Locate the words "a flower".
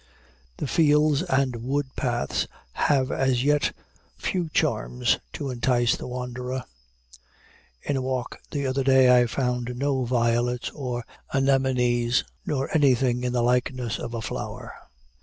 14.15-14.73